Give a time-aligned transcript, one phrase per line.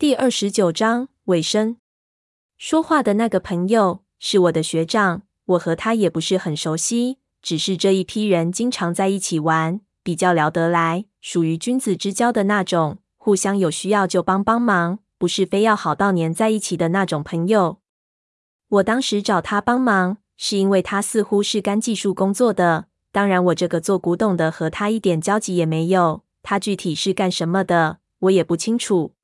[0.00, 1.76] 第二十九章尾声。
[2.56, 17.78] 说话的那个朋友是我的学长，我和他也不是很熟悉，只是这一批人经常在一起玩，比较聊得来，属于君子之交的那种，互相有需要就帮帮忙，不是非要好到黏在一起的那种朋友。
[18.68, 29.14] 我当时找他帮忙，是因为他似乎是干技术工作的，当然我这个做古董的和他一点交集也没有，他具体是干什么的，我也不清楚。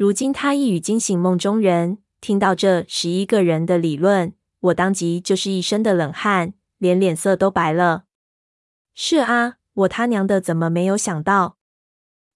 [0.00, 8.04] 如今他一语惊醒梦中人，听到这十一个人的理论，我当即就是一身的冷汗，连脸色都白了。
[8.94, 11.58] 是啊，我他娘的怎么没有想到？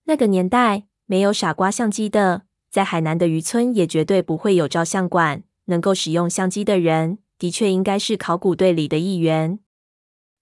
[0.03, 5.45] 那个年代没有傻瓜相机的，在海南的渔村也绝对不会有照相馆。
[5.65, 9.59] 能够使用相机的人，的确应该是考古队里的一员。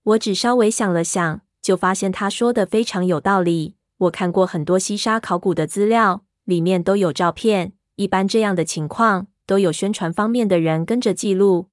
[0.02, 3.76] 我只稍微想了想，就发现他说的非常有道理。
[3.98, 6.24] 我看过很多西沙考古的资料。
[6.52, 11.70] 里面都有照片，一般这样的情况都有宣传方面的人跟着记录。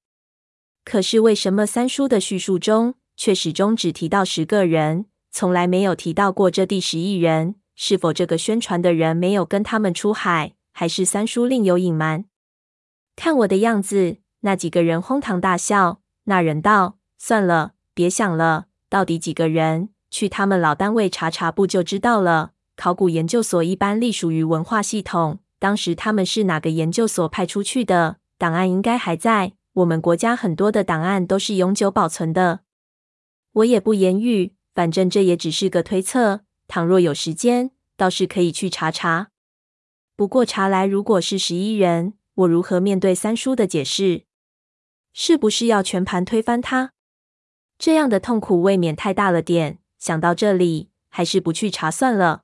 [0.85, 7.55] 可是为什么三叔的叙述中却始终只提到十个人，从来没有提到过这第十一人？
[7.75, 12.23] 是否这个宣传的人没有跟他们出海，还是三叔另有隐瞒？
[13.17, 15.99] 看我的样子，那几个人哄堂大笑。
[16.23, 19.89] 那人道：“算了，别想了，到底几个人？
[20.09, 28.19] 去他们老单位查查不就知道了。”考古研究所一般隶属于文化系统，当时他们是哪个研究所派出去的？
[28.37, 29.51] 档案应该还在。
[29.73, 32.61] 我们国家很多的档案都是永久保存的。
[33.51, 36.45] 我也不言语，反正这也只是个推测。
[36.69, 39.31] 倘若有时间，倒是可以去查查。
[40.15, 44.23] 不过查来如果是十一人，我如何面对三叔的解释？
[45.11, 46.93] 是不是要全盘推翻他？
[47.77, 49.79] 这样的痛苦未免太大了点。
[49.97, 52.43] 想到这里，还是不去查算了。